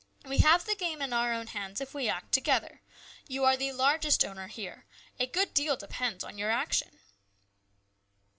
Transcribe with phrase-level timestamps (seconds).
[0.25, 2.81] We have the game in our own hands if we act together.
[3.27, 4.87] You are the largest owner here.
[5.19, 6.97] A good deal depends on your action."